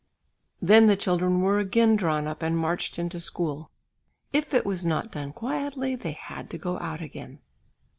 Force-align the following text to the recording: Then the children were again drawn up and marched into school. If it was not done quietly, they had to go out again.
Then 0.63 0.87
the 0.87 0.95
children 0.95 1.41
were 1.41 1.59
again 1.59 1.95
drawn 1.95 2.25
up 2.25 2.41
and 2.41 2.57
marched 2.57 2.97
into 2.97 3.19
school. 3.19 3.69
If 4.33 4.51
it 4.51 4.65
was 4.65 4.83
not 4.83 5.11
done 5.11 5.31
quietly, 5.31 5.95
they 5.95 6.13
had 6.13 6.49
to 6.49 6.57
go 6.57 6.79
out 6.79 7.01
again. 7.01 7.37